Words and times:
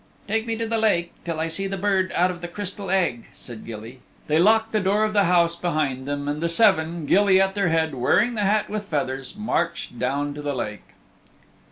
"Take 0.27 0.47
me 0.47 0.55
to 0.55 0.67
the 0.67 0.79
lake 0.79 1.11
till 1.23 1.39
I 1.39 1.47
see 1.47 1.67
the 1.67 1.77
Bird 1.77 2.11
out 2.15 2.31
of 2.31 2.41
the 2.41 2.47
Crystal 2.47 2.89
Egg," 2.89 3.25
said 3.35 3.67
Gilly. 3.67 3.99
They 4.25 4.39
locked 4.39 4.71
the 4.71 4.79
door 4.79 5.03
of 5.03 5.13
the 5.13 5.25
house 5.25 5.55
behind 5.55 6.07
them, 6.07 6.27
and 6.27 6.41
the 6.41 6.49
seven, 6.49 7.05
Gilly 7.05 7.39
at 7.39 7.53
their 7.53 7.69
head, 7.69 7.93
wearing 7.93 8.33
the 8.33 8.41
hat 8.41 8.67
with 8.67 8.85
feathers, 8.85 9.35
marched 9.37 9.99
down 9.99 10.33
to 10.33 10.41
the 10.41 10.55
lake. 10.55 10.95